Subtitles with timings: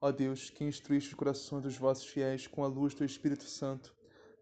[0.00, 3.94] Ó Deus, que instruíste os corações dos vossos fiéis com a luz do Espírito Santo,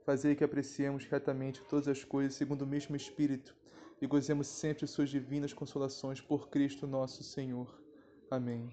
[0.05, 3.57] fazei que apreciemos retamente todas as coisas segundo o mesmo Espírito
[4.01, 7.81] e gozemos sempre suas divinas consolações por Cristo nosso Senhor.
[8.29, 8.69] Amém.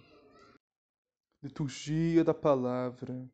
[1.43, 3.29] Liturgia da Palavra,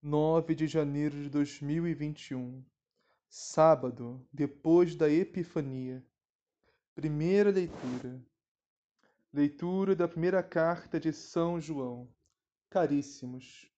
[0.00, 2.64] 9 de janeiro de 2021,
[3.28, 6.04] sábado, depois da Epifania.
[6.94, 8.24] Primeira leitura.
[9.32, 12.08] Leitura da primeira carta de São João.
[12.72, 13.70] Caríssimos,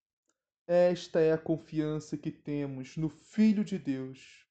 [0.68, 4.46] esta é a confiança que temos no Filho de Deus.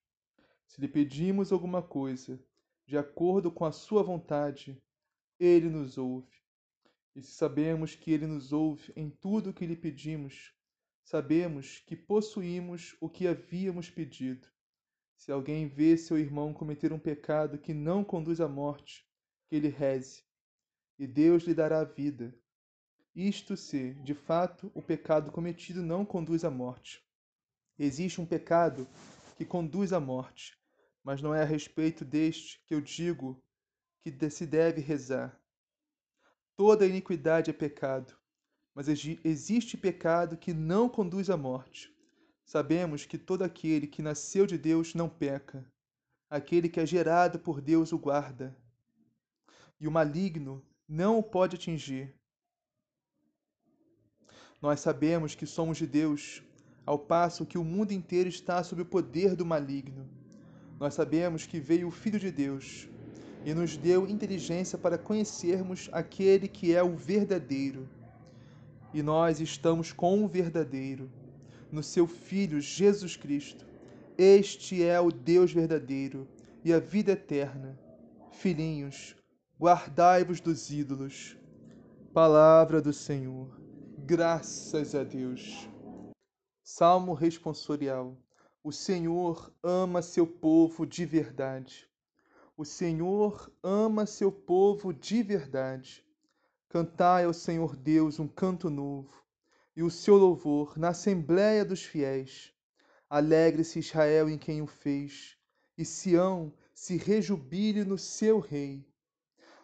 [0.68, 2.38] Se lhe pedimos alguma coisa,
[2.86, 4.84] de acordo com a sua vontade,
[5.40, 6.44] ele nos ouve.
[7.16, 10.54] E se sabemos que ele nos ouve em tudo o que lhe pedimos,
[11.06, 14.46] sabemos que possuímos o que havíamos pedido.
[15.16, 19.08] Se alguém vê seu irmão cometer um pecado que não conduz à morte,
[19.48, 20.22] que ele reze,
[21.00, 22.38] e Deus lhe dará a vida.
[23.16, 27.06] Isto se, de fato, o pecado cometido não conduz à morte.
[27.78, 28.88] Existe um pecado
[29.38, 30.58] que conduz à morte,
[31.03, 33.39] mas não é a respeito deste que eu digo
[34.02, 35.40] que se deve rezar.
[36.57, 38.18] Toda iniquidade é pecado,
[38.73, 41.96] mas existe pecado que não conduz à morte.
[42.44, 45.63] Sabemos que todo aquele que nasceu de Deus não peca.
[46.31, 48.57] Aquele que é gerado por Deus o guarda.
[49.79, 52.16] E o maligno não o pode atingir
[54.63, 56.41] nós sabemos que somos de Deus,
[56.85, 60.07] ao passo que o mundo inteiro está sob o poder do maligno.
[60.79, 62.88] Nós sabemos que veio o Filho de Deus
[63.44, 67.90] e nos deu inteligência para conhecermos aquele que é o verdadeiro.
[68.94, 71.12] E nós estamos com o verdadeiro,
[71.69, 73.66] no seu Filho Jesus Cristo.
[74.18, 76.25] Este é o Deus verdadeiro
[76.63, 77.78] e a vida eterna.
[78.31, 79.13] Filhinhos,
[79.59, 81.38] guardai-vos dos ídolos.
[82.13, 83.62] Palavra do Senhor.
[84.06, 85.69] Graças a Deus.
[86.62, 88.18] Salmo responsorial.
[88.62, 91.88] O Senhor ama seu povo de verdade.
[92.58, 96.06] O Senhor ama seu povo de verdade.
[96.68, 99.24] Cantai ao Senhor Deus um canto novo,
[99.74, 102.53] e o seu louvor na assembléia dos fiéis.
[103.09, 105.38] Alegre-se Israel em quem o fez,
[105.78, 108.85] e Sião se rejubile no seu rei.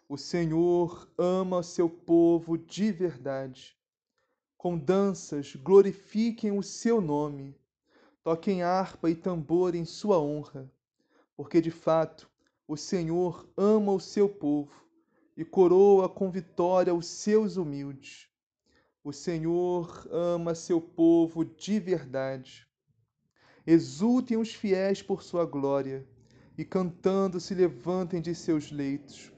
[0.07, 3.77] O Senhor ama seu povo de verdade
[4.59, 7.55] com danças glorifiquem o seu nome,
[8.21, 10.69] toquem harpa e tambor em sua honra,
[11.33, 12.29] porque de fato
[12.67, 14.85] o Senhor ama o seu povo
[15.37, 18.27] e coroa com vitória os seus humildes.
[19.01, 22.67] O Senhor ama seu povo de verdade.
[23.65, 26.05] Exultem os fiéis por sua glória
[26.57, 29.31] e cantando se levantem de seus leitos,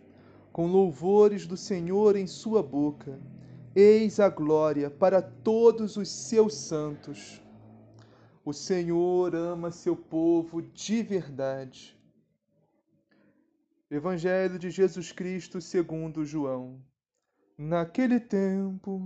[0.51, 3.21] com louvores do Senhor em sua boca
[3.73, 7.41] Eis a glória para todos os seus santos.
[8.43, 11.97] O Senhor ama seu povo de verdade.
[13.89, 16.81] Evangelho de Jesus Cristo segundo João.
[17.57, 19.01] Naquele tempo,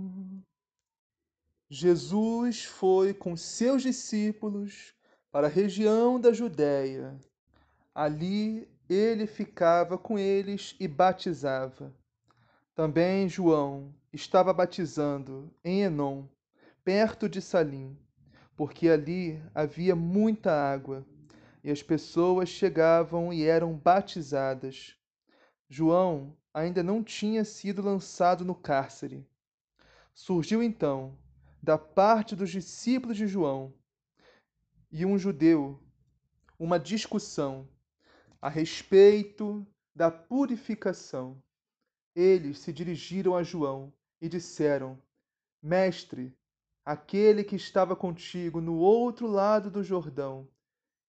[1.70, 4.92] Jesus foi com seus discípulos
[5.30, 7.16] para a região da Judéia.
[7.94, 11.94] Ali ele ficava com eles e batizava.
[12.76, 16.26] Também João estava batizando em Enom,
[16.84, 17.98] perto de Salim,
[18.54, 21.02] porque ali havia muita água,
[21.64, 24.94] e as pessoas chegavam e eram batizadas.
[25.66, 29.26] João ainda não tinha sido lançado no cárcere.
[30.14, 31.16] Surgiu então,
[31.62, 33.72] da parte dos discípulos de João
[34.92, 35.82] e um judeu,
[36.58, 37.66] uma discussão
[38.38, 41.42] a respeito da purificação
[42.16, 43.92] eles se dirigiram a João
[44.22, 44.98] e disseram:
[45.62, 46.34] Mestre,
[46.82, 50.48] aquele que estava contigo no outro lado do Jordão,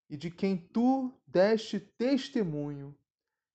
[0.10, 2.94] e de quem tu deste testemunho,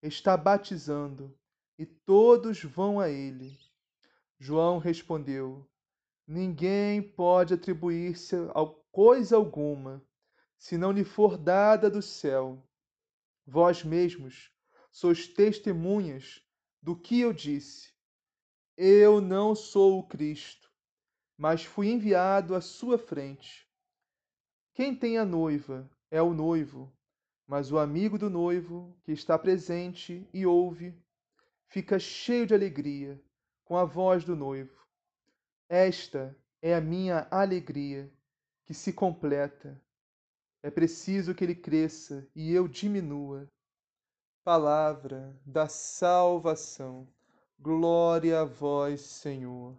[0.03, 1.39] está batizando,
[1.79, 3.59] e todos vão a ele.
[4.39, 5.69] João respondeu:
[6.27, 10.03] Ninguém pode atribuir-se a coisa alguma,
[10.57, 12.67] se não lhe for dada do céu.
[13.47, 14.51] Vós mesmos
[14.91, 16.43] sois testemunhas
[16.83, 17.93] do que eu disse.
[18.77, 20.71] Eu não sou o Cristo,
[21.39, 23.69] mas fui enviado à sua frente.
[24.75, 26.93] Quem tem a noiva é o noivo,
[27.47, 30.95] mas o amigo do noivo, que está presente e ouve,
[31.69, 33.23] fica cheio de alegria
[33.65, 34.87] com a voz do noivo.
[35.69, 38.13] Esta é a minha alegria,
[38.65, 39.81] que se completa.
[40.63, 43.49] É preciso que ele cresça e eu diminua.
[44.45, 47.07] Palavra da salvação.
[47.61, 49.77] Glória a vós, Senhor.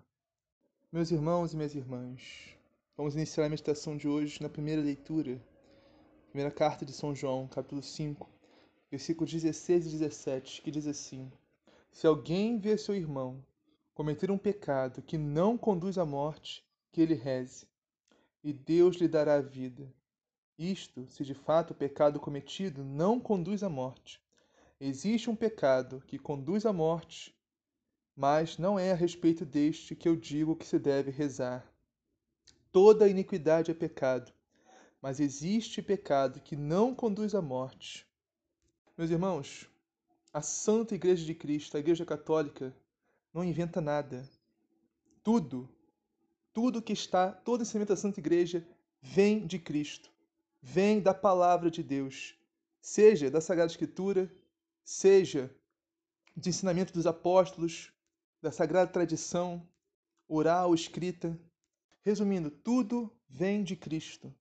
[0.90, 2.56] Meus irmãos e minhas irmãs,
[2.96, 5.38] vamos iniciar a meditação de hoje na primeira leitura,
[6.30, 8.30] primeira carta de São João, capítulo 5,
[8.90, 11.30] versículos 16 e 17, que diz assim:
[11.92, 13.44] Se alguém vê seu irmão
[13.94, 17.68] cometer um pecado que não conduz à morte, que ele reze,
[18.42, 19.94] e Deus lhe dará a vida.
[20.58, 24.23] Isto, se de fato o pecado cometido não conduz à morte.
[24.86, 27.34] Existe um pecado que conduz à morte,
[28.14, 31.66] mas não é a respeito deste que eu digo que se deve rezar.
[32.70, 34.34] Toda iniquidade é pecado,
[35.02, 38.06] mas existe pecado que não conduz à morte.
[38.98, 39.70] Meus irmãos,
[40.34, 42.76] a Santa Igreja de Cristo, a Igreja Católica,
[43.34, 44.30] não inventa nada.
[45.24, 45.70] Tudo,
[46.52, 48.68] tudo que está, todo ensinamento da Santa Igreja
[49.02, 50.12] vem de Cristo,
[50.62, 52.36] vem da palavra de Deus,
[52.82, 54.30] seja da Sagrada Escritura,
[54.84, 55.54] seja
[56.36, 57.92] de ensinamento dos apóstolos,
[58.42, 59.68] da sagrada tradição,
[60.28, 61.40] oral, escrita.
[62.06, 64.34] Resumindo, tudo vem de Cristo.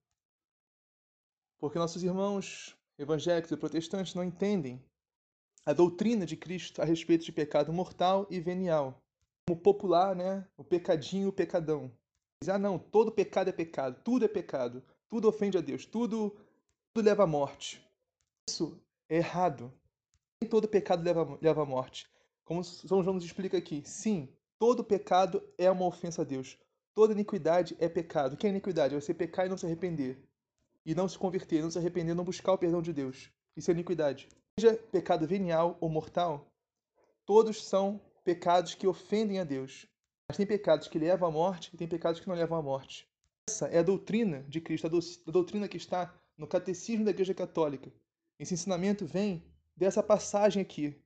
[1.59, 4.83] Porque nossos irmãos evangélicos e protestantes não entendem
[5.65, 9.00] a doutrina de Cristo a respeito de pecado mortal e venial.
[9.47, 10.47] Como popular, né?
[10.56, 11.91] O pecadinho, o pecadão.
[12.49, 16.37] Ah, não, todo pecado é pecado, tudo é pecado, tudo ofende a Deus, tudo,
[16.93, 17.81] tudo leva à morte.
[18.49, 18.77] Isso
[19.09, 19.73] é errado.
[20.43, 22.09] Nem todo pecado leva, leva à morte.
[22.44, 24.29] Como São João nos explica aqui, sim,
[24.59, 26.59] todo pecado é uma ofensa a Deus.
[26.93, 28.33] Toda iniquidade é pecado.
[28.33, 28.93] O que é iniquidade?
[28.93, 30.19] É você pecar e não se arrepender.
[30.85, 33.31] E não se converter, não se arrepender, não buscar o perdão de Deus.
[33.56, 34.29] Isso é iniquidade.
[34.59, 36.53] Seja pecado venial ou mortal,
[37.25, 39.87] todos são pecados que ofendem a Deus.
[40.27, 43.09] Mas tem pecados que levam à morte e tem pecados que não levam à morte.
[43.49, 47.93] Essa é a doutrina de Cristo, a doutrina que está no Catecismo da Igreja Católica.
[48.41, 51.01] Esse ensinamento vem dessa passagem aqui.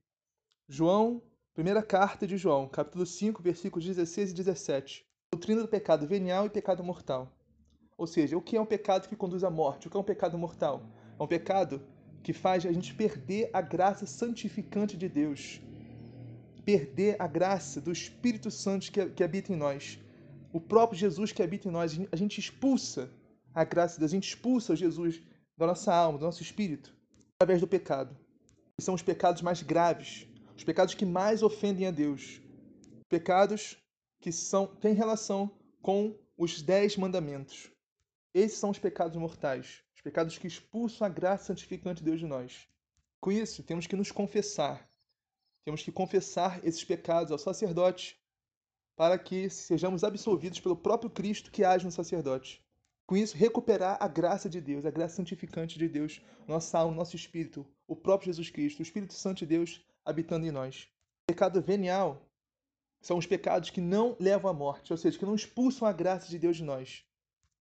[0.67, 1.21] João
[1.57, 5.03] Primeira carta de João, capítulo 5, versículos 16 e 17.
[5.33, 7.35] Doutrina do pecado venial e pecado mortal.
[7.97, 9.87] Ou seja, o que é um pecado que conduz à morte?
[9.87, 10.83] O que é um pecado mortal?
[11.19, 11.81] É um pecado
[12.21, 15.59] que faz a gente perder a graça santificante de Deus.
[16.63, 19.99] Perder a graça do Espírito Santo que, que habita em nós.
[20.53, 21.99] O próprio Jesus que habita em nós.
[22.11, 23.09] A gente expulsa
[23.51, 25.23] a graça de Deus, a gente expulsa Jesus
[25.57, 26.95] da nossa alma, do nosso espírito,
[27.33, 28.15] através do pecado.
[28.79, 32.41] São os pecados mais graves, os pecados que mais ofendem a Deus,
[33.09, 33.77] pecados
[34.19, 35.51] que são têm relação
[35.81, 37.71] com os dez mandamentos.
[38.33, 42.27] Esses são os pecados mortais, os pecados que expulsam a graça santificante de Deus de
[42.27, 42.67] nós.
[43.19, 44.87] Com isso, temos que nos confessar.
[45.65, 48.21] Temos que confessar esses pecados ao sacerdote
[48.95, 52.63] para que sejamos absolvidos pelo próprio Cristo que age no sacerdote.
[53.07, 57.15] Com isso, recuperar a graça de Deus, a graça santificante de Deus, nossa alma, nosso
[57.15, 60.87] espírito, o próprio Jesus Cristo, o Espírito Santo de Deus habitando em nós.
[61.25, 62.21] Pecado venial
[63.01, 66.27] são os pecados que não levam à morte, ou seja, que não expulsam a graça
[66.27, 67.03] de Deus de nós.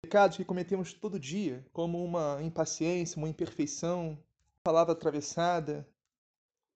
[0.02, 4.18] Pecados que cometemos todo dia, como uma impaciência, uma imperfeição, uma
[4.62, 5.86] palavra atravessada,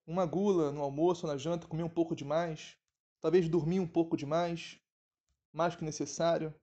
[0.06, 2.76] uma gula no almoço ou na janta, comer um pouco demais,
[3.20, 4.78] talvez dormir um pouco demais,
[5.52, 6.54] mais que necessário,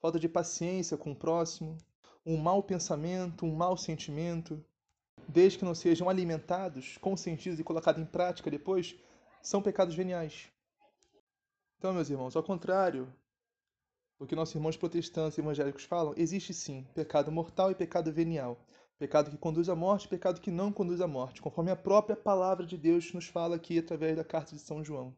[0.00, 1.76] falta de paciência com o próximo,
[2.24, 4.64] um mau pensamento, um mau sentimento,
[5.26, 8.96] desde que não sejam alimentados, consentidos e colocados em prática depois,
[9.42, 10.48] são pecados veniais.
[11.78, 13.12] Então, meus irmãos, ao contrário
[14.18, 18.58] do que nossos irmãos protestantes e evangélicos falam, existe sim pecado mortal e pecado venial.
[18.98, 22.66] Pecado que conduz à morte pecado que não conduz à morte, conforme a própria palavra
[22.66, 25.14] de Deus nos fala aqui através da carta de São João.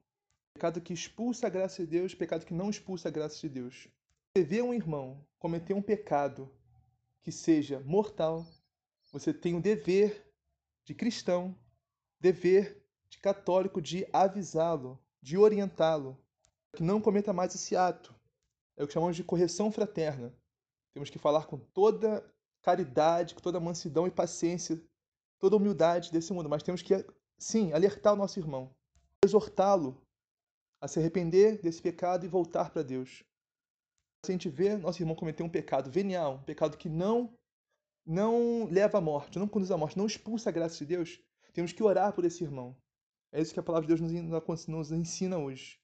[0.52, 3.88] Pecado que expulsa a graça de Deus, pecado que não expulsa a graça de Deus.
[4.36, 6.50] Você vê um irmão cometer um pecado
[7.22, 8.46] que seja mortal,
[9.12, 10.26] você tem o dever
[10.84, 11.56] de cristão,
[12.18, 16.18] dever de católico de avisá-lo, de orientá-lo,
[16.74, 18.14] que não cometa mais esse ato.
[18.76, 20.32] é o que chamamos de correção fraterna.
[20.94, 22.24] Temos que falar com toda
[22.62, 24.80] caridade, com toda mansidão e paciência,
[25.38, 27.04] toda humildade desse mundo, mas temos que,
[27.38, 28.74] sim, alertar o nosso irmão,
[29.24, 30.00] exortá-lo
[30.80, 33.24] a se arrepender desse pecado e voltar para Deus.
[34.24, 37.36] Se a gente vê nosso irmão cometer um pecado venial, um pecado que não
[38.10, 41.20] não leva à morte, não conduz à morte, não expulsa a graça de Deus,
[41.52, 42.74] temos que orar por esse irmão.
[43.30, 45.78] É isso que a palavra de Deus nos, ensina hoje.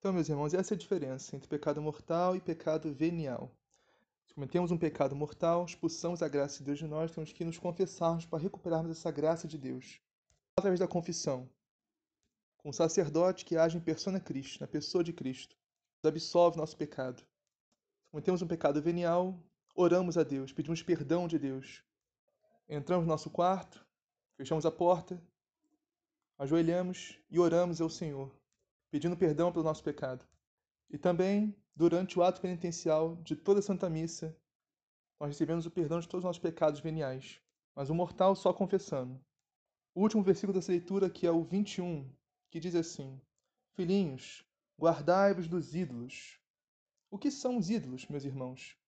[0.00, 3.48] Então, meus irmãos, essa é a diferença entre pecado mortal e pecado venial.
[4.26, 7.58] Se cometemos um pecado mortal, expulsamos a graça de Deus de nós, temos que nos
[7.58, 10.00] confessarmos para recuperarmos essa graça de Deus.
[10.56, 11.48] Através da confissão,
[12.58, 15.56] com o sacerdote que age em persona Cristo, na pessoa de Cristo,
[16.02, 17.20] nos absolve nosso pecado.
[17.20, 19.38] Se cometemos um pecado venial,
[19.74, 21.82] oramos a Deus, pedimos perdão de Deus.
[22.68, 23.84] Entramos no nosso quarto,
[24.36, 25.22] fechamos a porta,
[26.38, 28.34] ajoelhamos e oramos ao Senhor
[28.94, 30.24] pedindo perdão pelo nosso pecado.
[30.88, 34.38] E também, durante o ato penitencial de toda a Santa Missa,
[35.18, 37.40] nós recebemos o perdão de todos os nossos pecados veniais,
[37.74, 39.20] mas o mortal só confessando.
[39.96, 42.08] O último versículo dessa leitura, que é o 21,
[42.48, 43.20] que diz assim:
[43.72, 44.46] Filhinhos,
[44.78, 46.38] guardai-vos dos ídolos.
[47.10, 48.78] O que são os ídolos, meus irmãos?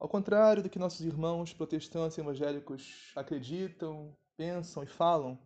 [0.00, 5.38] Ao contrário do que nossos irmãos protestantes e evangélicos acreditam, pensam e falam,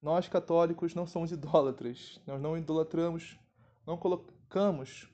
[0.00, 3.38] nós católicos não somos idólatras, nós não idolatramos,
[3.86, 5.12] não colocamos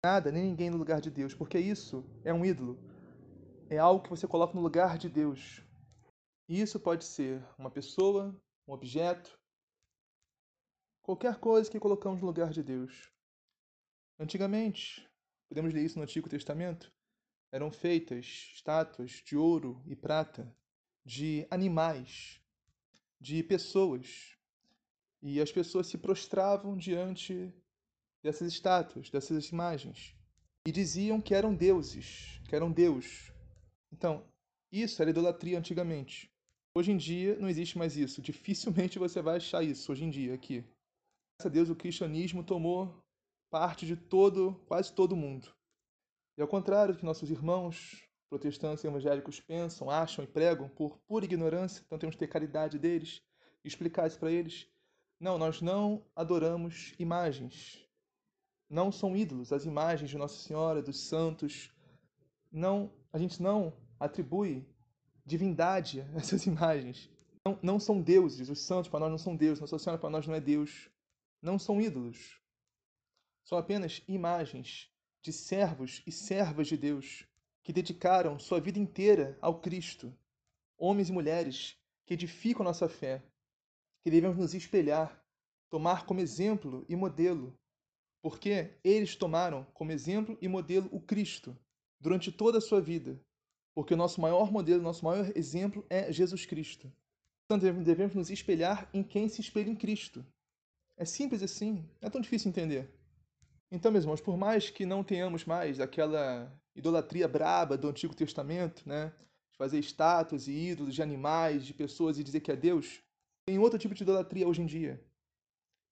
[0.00, 2.78] nada nem ninguém no lugar de Deus, porque isso é um ídolo.
[3.68, 5.60] É algo que você coloca no lugar de Deus.
[6.48, 8.32] E isso pode ser uma pessoa,
[8.68, 9.36] um objeto,
[11.02, 13.10] qualquer coisa que colocamos no lugar de Deus.
[14.20, 15.04] Antigamente,
[15.48, 16.92] podemos ler isso no Antigo Testamento,
[17.52, 20.50] eram feitas estátuas de ouro e prata
[21.04, 22.40] de animais
[23.20, 24.36] de pessoas.
[25.20, 27.54] E as pessoas se prostravam diante
[28.22, 30.16] dessas estátuas, dessas imagens.
[30.66, 33.30] E diziam que eram deuses, que eram Deus.
[33.92, 34.26] Então,
[34.70, 36.32] isso era idolatria antigamente.
[36.74, 38.22] Hoje em dia não existe mais isso.
[38.22, 40.64] Dificilmente você vai achar isso hoje em dia aqui.
[41.36, 43.04] Graças a Deus o cristianismo tomou
[43.50, 45.54] parte de todo, quase todo mundo.
[46.36, 50.96] E ao contrário do que nossos irmãos protestantes e evangélicos pensam, acham e pregam por
[51.06, 53.22] pura ignorância, então temos que ter caridade deles
[53.62, 54.66] e explicar isso para eles.
[55.20, 57.86] Não, nós não adoramos imagens.
[58.68, 61.70] Não são ídolos as imagens de Nossa Senhora, dos santos.
[62.50, 64.66] Não, a gente não atribui
[65.24, 67.10] divindade a essas imagens.
[67.44, 68.48] Não, não são deuses.
[68.48, 69.60] Os santos para nós não são deuses.
[69.60, 70.88] Nossa Senhora para nós não é Deus.
[71.42, 72.40] Não são ídolos.
[73.44, 74.91] São apenas imagens
[75.22, 77.24] de servos e servas de Deus
[77.62, 80.12] que dedicaram sua vida inteira ao Cristo,
[80.76, 83.22] homens e mulheres que edificam nossa fé,
[84.02, 85.24] que devemos nos espelhar,
[85.70, 87.56] tomar como exemplo e modelo,
[88.20, 91.56] porque eles tomaram como exemplo e modelo o Cristo
[92.00, 93.18] durante toda a sua vida,
[93.74, 96.92] porque o nosso maior modelo, nosso maior exemplo é Jesus Cristo.
[97.46, 100.24] Portanto, devemos nos espelhar em quem se espelha em Cristo.
[100.96, 102.90] É simples assim, não é tão difícil entender.
[103.74, 108.86] Então, meus irmãos, por mais que não tenhamos mais aquela idolatria braba do Antigo Testamento,
[108.86, 109.10] né?
[109.50, 113.02] De fazer estátuas e ídolos de animais, de pessoas e dizer que é Deus.
[113.46, 115.02] Tem outro tipo de idolatria hoje em dia,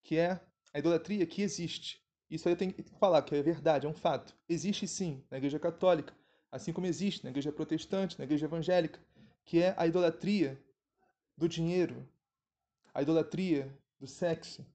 [0.02, 0.38] que é
[0.74, 2.04] a idolatria que existe.
[2.30, 4.36] Isso aí eu tenho que falar, que é verdade, é um fato.
[4.46, 6.14] Existe sim na Igreja Católica,
[6.52, 9.00] assim como existe na Igreja Protestante, na Igreja Evangélica,
[9.42, 10.62] que é a idolatria
[11.34, 12.06] do dinheiro,
[12.92, 14.66] a idolatria do sexo,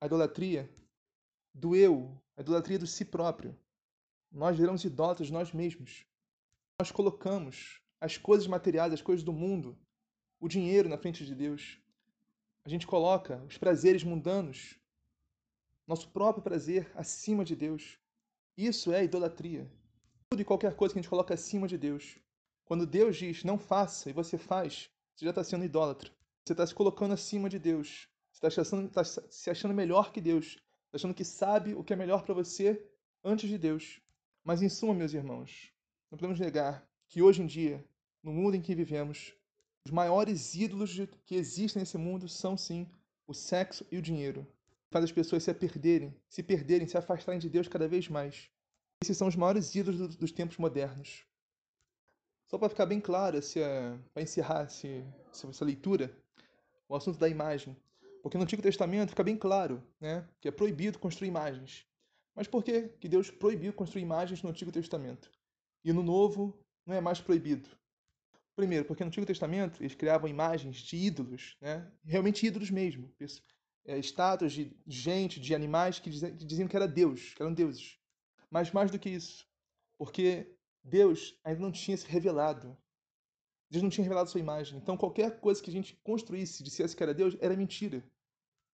[0.00, 0.68] a idolatria
[1.58, 3.58] do eu, a idolatria do si próprio.
[4.30, 6.06] Nós viramos idólatras nós mesmos.
[6.78, 9.76] Nós colocamos as coisas materiais, as coisas do mundo,
[10.38, 11.80] o dinheiro na frente de Deus.
[12.64, 14.78] A gente coloca os prazeres mundanos,
[15.86, 17.98] nosso próprio prazer acima de Deus.
[18.56, 19.68] Isso é idolatria.
[20.30, 22.18] Tudo e qualquer coisa que a gente coloca acima de Deus.
[22.64, 26.10] Quando Deus diz não faça e você faz, você já está sendo idólatra.
[26.44, 28.08] Você está se colocando acima de Deus.
[28.30, 30.58] Você está tá se achando melhor que Deus.
[30.92, 32.82] Achando que sabe o que é melhor para você
[33.22, 34.00] antes de Deus.
[34.42, 35.72] Mas, em suma, meus irmãos,
[36.10, 37.84] não podemos negar que hoje em dia,
[38.22, 39.34] no mundo em que vivemos,
[39.84, 42.86] os maiores ídolos que existem nesse mundo são, sim,
[43.26, 44.46] o sexo e o dinheiro.
[44.90, 48.50] Faz as pessoas se perderem, se perderem, se afastarem de Deus cada vez mais.
[49.02, 51.24] Esses são os maiores ídolos dos tempos modernos.
[52.46, 53.38] Só para ficar bem claro,
[54.14, 56.10] para encerrar essa leitura,
[56.88, 57.76] o assunto da imagem.
[58.22, 61.86] Porque no Antigo Testamento fica bem claro né, que é proibido construir imagens.
[62.34, 65.30] Mas por que, que Deus proibiu construir imagens no Antigo Testamento?
[65.84, 67.68] E no Novo não é mais proibido?
[68.54, 71.90] Primeiro, porque no Antigo Testamento eles criavam imagens de ídolos, né?
[72.04, 73.12] realmente ídolos mesmo.
[73.84, 77.98] É, estátuas de gente, de animais que diziam que era Deus, que eram deuses.
[78.50, 79.46] Mas mais do que isso,
[79.96, 82.76] porque Deus ainda não tinha se revelado.
[83.70, 84.78] Deus não tinha revelado sua imagem.
[84.78, 88.02] Então qualquer coisa que a gente construísse, dissesse que era Deus, era mentira.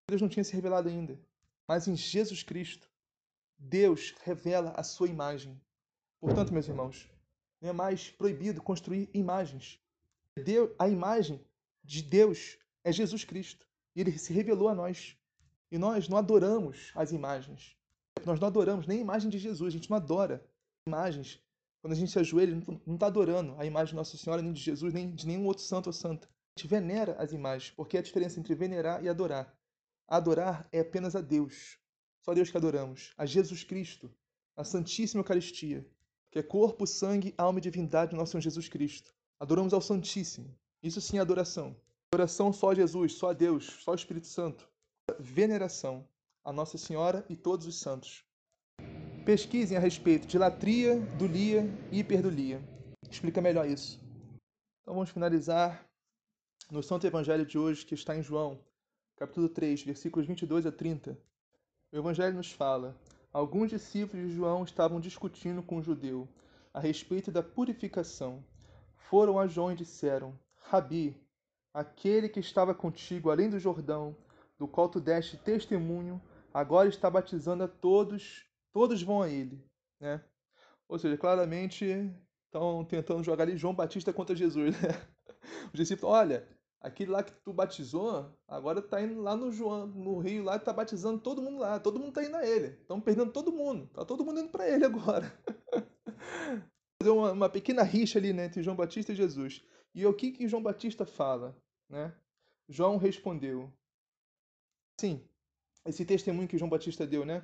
[0.07, 1.19] Deus não tinha se revelado ainda.
[1.67, 2.91] Mas em Jesus Cristo,
[3.57, 5.59] Deus revela a sua imagem.
[6.19, 7.09] Portanto, meus irmãos,
[7.61, 9.79] não é mais proibido construir imagens.
[10.77, 11.39] A imagem
[11.83, 13.67] de Deus é Jesus Cristo.
[13.95, 15.15] E ele se revelou a nós.
[15.71, 17.77] E nós não adoramos as imagens.
[18.25, 20.45] Nós não adoramos nem a imagem de Jesus, a gente não adora
[20.85, 21.41] imagens.
[21.81, 24.61] Quando a gente se ajoelha, não está adorando a imagem de Nossa Senhora, nem de
[24.61, 26.27] Jesus, nem de nenhum outro santo ou santa.
[26.27, 29.57] A gente venera as imagens, porque é a diferença entre venerar e adorar.
[30.07, 31.79] Adorar é apenas a Deus.
[32.21, 33.13] Só Deus que adoramos.
[33.17, 34.13] A Jesus Cristo,
[34.55, 35.87] a Santíssima Eucaristia,
[36.29, 39.15] que é corpo, sangue, alma e divindade do nosso Senhor Jesus Cristo.
[39.39, 40.55] Adoramos ao Santíssimo.
[40.83, 41.75] Isso sim é adoração.
[42.11, 44.69] Adoração só a Jesus, só a Deus, só ao Espírito Santo.
[45.19, 46.07] Veneração
[46.43, 48.23] a Nossa Senhora e todos os santos.
[49.25, 52.59] Pesquisem a respeito de latria, dulia e hiperdulia.
[53.07, 53.99] Explica melhor isso.
[54.81, 55.85] Então vamos finalizar
[56.71, 58.59] no Santo Evangelho de hoje, que está em João,
[59.15, 61.15] capítulo 3, versículos 22 a 30.
[61.91, 62.99] O Evangelho nos fala:
[63.31, 66.27] Alguns discípulos de João estavam discutindo com o judeu
[66.73, 68.43] a respeito da purificação.
[68.95, 71.15] Foram a João e disseram: Rabi,
[71.71, 74.17] aquele que estava contigo além do Jordão,
[74.57, 76.19] do qual tu deste testemunho,
[76.51, 79.63] agora está batizando a todos, todos vão a ele,
[79.99, 80.23] né?
[80.87, 81.85] Ou seja, claramente
[82.45, 84.89] estão tentando jogar ali João Batista contra Jesus, né?
[85.73, 86.47] Os discípulos, olha,
[86.81, 90.73] aquele lá que tu batizou, agora tá indo lá no João, no rio lá, tá
[90.73, 92.67] batizando todo mundo lá, todo mundo tá indo a ele.
[92.67, 95.31] Estão perdendo todo mundo, tá todo mundo indo para ele agora.
[97.01, 99.63] Fazer uma, uma, pequena rixa ali, né, entre João Batista e Jesus.
[99.93, 101.55] E o que que João Batista fala,
[101.89, 102.13] né?
[102.69, 103.71] João respondeu:
[104.99, 105.21] Sim,
[105.85, 107.43] esse testemunho que João Batista deu, né?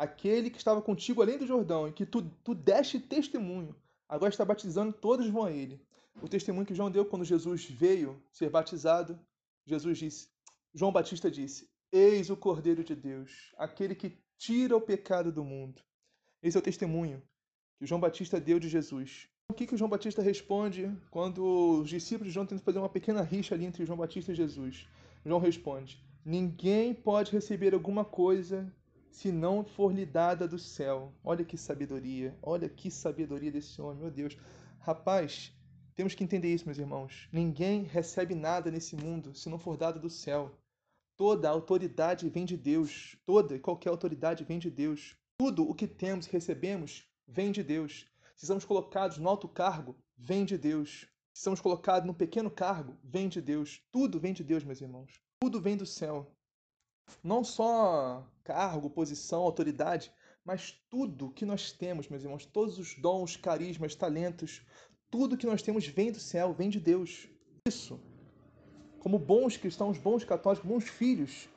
[0.00, 3.74] Aquele que estava contigo além do Jordão e que tu, tu deste testemunho,
[4.08, 5.78] agora está batizando, todos vão a ele
[6.22, 9.18] o testemunho que João deu quando Jesus veio ser batizado.
[9.66, 10.28] Jesus disse,
[10.74, 15.82] João Batista disse: Eis o Cordeiro de Deus, aquele que tira o pecado do mundo.
[16.42, 17.22] Esse é o testemunho
[17.78, 19.28] que João Batista deu de Jesus.
[19.50, 23.22] O que, que João Batista responde quando os discípulos de João tentam fazer uma pequena
[23.22, 24.88] rixa ali entre João Batista e Jesus?
[25.24, 28.72] João responde: Ninguém pode receber alguma coisa
[29.10, 31.12] se não for lhe dada do céu.
[31.22, 34.36] Olha que sabedoria, olha que sabedoria desse homem, meu Deus.
[34.78, 35.52] Rapaz,
[35.94, 37.28] temos que entender isso, meus irmãos.
[37.32, 40.58] Ninguém recebe nada nesse mundo se não for dado do céu.
[41.16, 43.16] Toda a autoridade vem de Deus.
[43.26, 45.14] Toda e qualquer autoridade vem de Deus.
[45.36, 48.06] Tudo o que temos e recebemos vem de Deus.
[48.34, 51.06] Se somos colocados no alto cargo, vem de Deus.
[51.34, 53.82] Se somos colocados no pequeno cargo, vem de Deus.
[53.92, 55.20] Tudo vem de Deus, meus irmãos.
[55.38, 56.34] Tudo vem do céu.
[57.22, 60.12] Não só cargo, posição, autoridade,
[60.44, 64.62] mas tudo que nós temos, meus irmãos, todos os dons, carismas, talentos,
[65.08, 67.28] tudo que nós temos vem do céu, vem de Deus.
[67.64, 68.00] Isso,
[68.98, 71.48] como bons cristãos, bons católicos, bons filhos,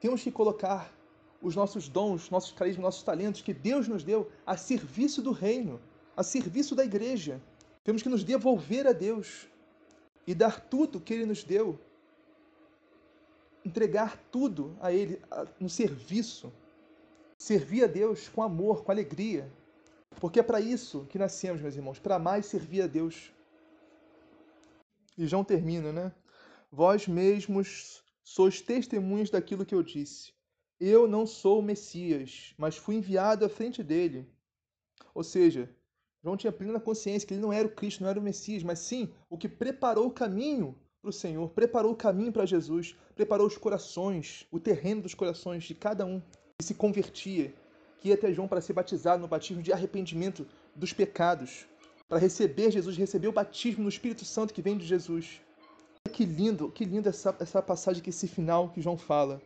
[0.00, 0.92] temos que colocar
[1.40, 5.80] os nossos dons, nossos carismas, nossos talentos que Deus nos deu a serviço do reino,
[6.16, 7.40] a serviço da igreja.
[7.84, 9.46] Temos que nos devolver a Deus
[10.26, 11.78] e dar tudo que Ele nos deu,
[13.64, 15.20] entregar tudo a Ele
[15.58, 16.52] no serviço,
[17.38, 19.50] servir a Deus com amor, com alegria,
[20.20, 23.32] porque é para isso que nascemos, meus irmãos, para mais servir a Deus.
[25.16, 26.12] E João termina, né?
[26.70, 30.32] Vós mesmos sois testemunhas daquilo que eu disse.
[30.78, 34.28] Eu não sou o Messias, mas fui enviado à frente dele.
[35.14, 35.68] Ou seja,
[36.22, 38.78] João tinha plena consciência que ele não era o Cristo, não era o Messias, mas
[38.78, 43.48] sim o que preparou o caminho para o Senhor, preparou o caminho para Jesus, preparou
[43.48, 46.22] os corações, o terreno dos corações de cada um
[46.56, 47.52] que se convertia,
[47.98, 51.66] que ia até João para ser batizado no batismo de arrependimento dos pecados,
[52.08, 55.40] para receber Jesus, receber o batismo no Espírito Santo que vem de Jesus.
[56.12, 59.42] Que lindo, que lindo essa, essa passagem, que esse final que João fala.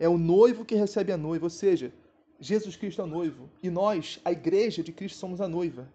[0.00, 1.92] É o noivo que recebe a noiva, ou seja,
[2.40, 5.86] Jesus Cristo é o noivo, e nós, a igreja de Cristo, somos a noiva.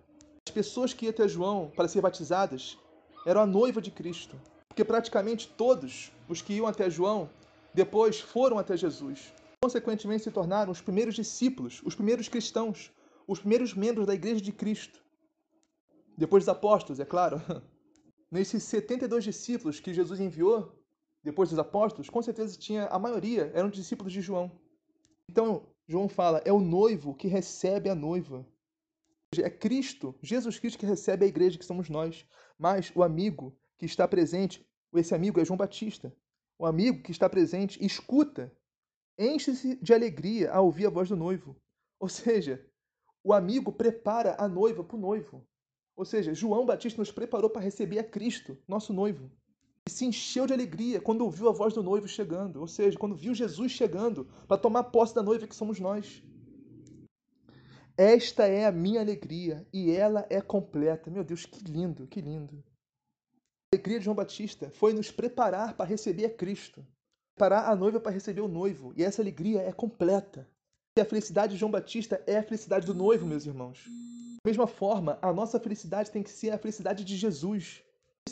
[0.48, 2.78] As pessoas que iam até João para ser batizadas
[3.26, 4.40] eram a noiva de Cristo,
[4.80, 7.30] porque praticamente todos os que iam até João
[7.74, 12.94] depois foram até Jesus consequentemente se tornaram os primeiros discípulos, os primeiros cristãos,
[13.28, 15.04] os primeiros membros da Igreja de Cristo.
[16.18, 17.42] Depois dos apóstolos, é claro.
[18.32, 20.74] Nesses 72 discípulos que Jesus enviou,
[21.22, 24.50] depois dos apóstolos, com certeza tinha a maioria eram discípulos de João.
[25.28, 28.48] Então, João fala, é o noivo que recebe a noiva.
[29.38, 32.26] É Cristo, Jesus Cristo que recebe a igreja que somos nós.
[32.58, 34.66] Mas o amigo que está presente,
[34.98, 36.14] esse amigo é João Batista.
[36.58, 38.52] O amigo que está presente escuta
[39.18, 41.56] enche-se de alegria ao ouvir a voz do noivo.
[42.00, 42.66] Ou seja,
[43.24, 45.46] o amigo prepara a noiva para o noivo.
[45.96, 49.30] Ou seja, João Batista nos preparou para receber a Cristo, nosso noivo.
[49.86, 53.16] E se encheu de alegria quando ouviu a voz do noivo chegando, ou seja, quando
[53.16, 56.24] viu Jesus chegando para tomar posse da noiva que somos nós.
[57.98, 61.12] Esta é a minha alegria e ela é completa.
[61.12, 62.64] Meu Deus, que lindo, que lindo.
[63.72, 66.84] A alegria de João Batista foi nos preparar para receber a Cristo,
[67.36, 70.50] preparar a noiva para receber o noivo, e essa alegria é completa.
[70.98, 73.86] E a felicidade de João Batista é a felicidade do noivo, meus irmãos.
[74.44, 77.84] Da mesma forma, a nossa felicidade tem que ser a felicidade de Jesus.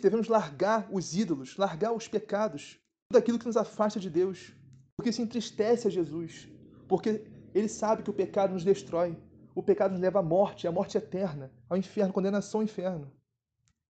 [0.02, 4.56] Devemos largar os ídolos, largar os pecados, tudo aquilo que nos afasta de Deus,
[4.96, 6.48] porque isso entristece a Jesus,
[6.88, 9.16] porque ele sabe que o pecado nos destrói,
[9.54, 13.12] o pecado nos leva à morte, à morte eterna, ao inferno, condenação ao inferno.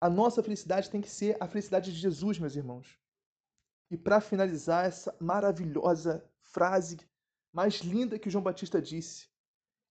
[0.03, 2.99] A nossa felicidade tem que ser a felicidade de Jesus, meus irmãos.
[3.89, 6.99] E para finalizar essa maravilhosa frase
[7.53, 9.29] mais linda que João Batista disse,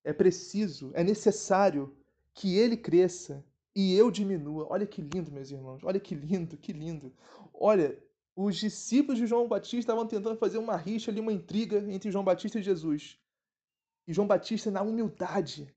[0.03, 1.95] é preciso, é necessário
[2.33, 3.41] que ele cresça
[3.73, 4.67] e eu diminua.
[4.69, 5.81] Olha que lindo, meus irmãos.
[5.81, 7.15] Olha que lindo, que lindo.
[7.53, 7.97] Olha,
[8.35, 12.25] os discípulos de João Batista estavam tentando fazer uma rixa ali, uma intriga entre João
[12.25, 13.17] Batista e Jesus.
[14.05, 15.73] E João Batista, na humildade,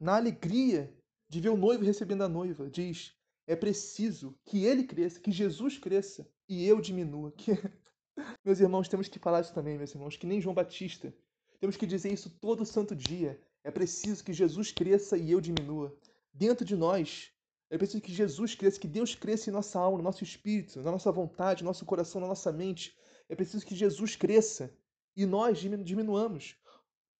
[0.00, 0.90] na alegria
[1.28, 3.17] de ver o noivo recebendo a noiva, diz:
[3.48, 7.32] é preciso que ele cresça, que Jesus cresça e eu diminua.
[7.32, 7.52] Que...
[8.44, 11.14] meus irmãos, temos que falar isso também, meus irmãos, que nem João Batista.
[11.58, 13.40] Temos que dizer isso todo santo dia.
[13.64, 15.98] É preciso que Jesus cresça e eu diminua.
[16.30, 17.32] Dentro de nós,
[17.70, 20.92] é preciso que Jesus cresça, que Deus cresça em nossa alma, no nosso espírito, na
[20.92, 22.94] nossa vontade, no nosso coração, na nossa mente.
[23.30, 24.70] É preciso que Jesus cresça
[25.16, 26.54] e nós diminuamos.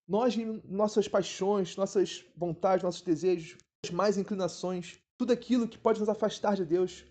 [0.06, 3.56] Nós, nossas paixões, nossas vontades, nossos desejos,
[3.92, 7.04] mais inclinações, tudo aquilo que pode nos afastar de Deus,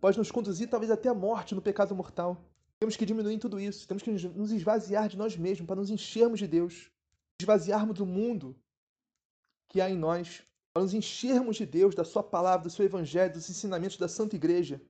[0.00, 2.44] pode nos conduzir talvez até a morte no pecado mortal.
[2.80, 6.40] Temos que diminuir tudo isso, temos que nos esvaziar de nós mesmos para nos enchermos
[6.40, 6.90] de Deus,
[7.40, 8.56] esvaziarmos do mundo
[9.68, 13.32] que há em nós, para nos enchermos de Deus, da Sua palavra, do seu Evangelho,
[13.32, 14.82] dos ensinamentos da Santa Igreja.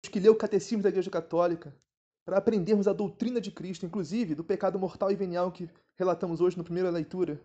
[0.00, 1.76] Temos que ler o Catecismo da Igreja Católica,
[2.24, 6.56] para aprendermos a doutrina de Cristo, inclusive do pecado mortal e venial que relatamos hoje
[6.56, 7.40] na primeira leitura.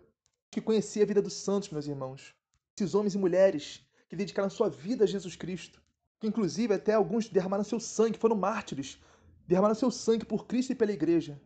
[0.52, 2.34] Que conhecer a vida dos santos, meus irmãos.
[2.78, 5.82] Esses homens e mulheres que dedicaram sua vida a Jesus Cristo.
[6.20, 9.00] Que inclusive até alguns derramaram seu sangue, foram mártires.
[9.48, 11.42] Derramaram seu sangue por Cristo e pela igreja.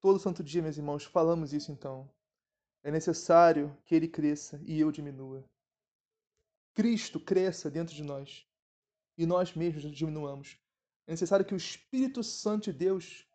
[0.00, 2.10] Todo santo dia, meus irmãos, falamos isso então.
[2.82, 5.44] É necessário que ele cresça e eu diminua.
[6.74, 8.46] Cristo cresça dentro de nós
[9.16, 10.58] e nós mesmos diminuamos.
[11.06, 13.26] É necessário que o Espírito Santo de Deus,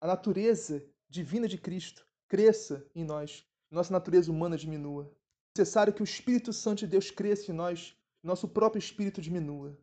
[0.00, 5.10] a natureza divina de Cristo, cresça em nós, nossa natureza humana diminua.
[5.56, 9.78] Necessário que o Espírito Santo de Deus cresça em nós, nosso próprio espírito diminua.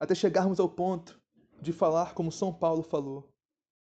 [0.00, 1.20] Até chegarmos ao ponto
[1.60, 3.30] de falar como São Paulo falou: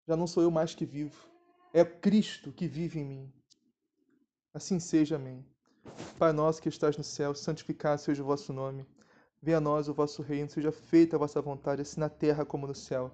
[0.07, 1.29] Já não sou eu mais que vivo,
[1.71, 3.33] é Cristo que vive em mim.
[4.55, 5.45] Assim seja, amém.
[6.17, 8.83] Pai nosso que estás no céu, santificado seja o vosso nome.
[9.39, 12.65] Venha a nós o vosso reino, seja feita a vossa vontade, assim na terra como
[12.65, 13.11] no céu.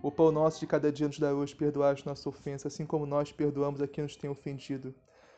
[0.00, 3.04] O pão nosso de cada dia nos dá hoje, perdoai as nossas ofensas, assim como
[3.06, 4.94] nós perdoamos a quem nos tem ofendido.